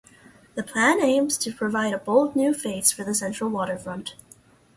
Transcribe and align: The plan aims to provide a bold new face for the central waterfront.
The 0.55 0.63
plan 0.63 0.99
aims 0.99 1.37
to 1.37 1.53
provide 1.53 1.93
a 1.93 1.99
bold 1.99 2.35
new 2.35 2.55
face 2.55 2.91
for 2.91 3.03
the 3.03 3.13
central 3.13 3.51
waterfront. 3.51 4.15